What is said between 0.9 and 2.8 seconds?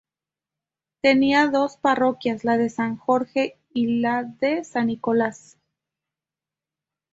Tenía dos parroquias, la de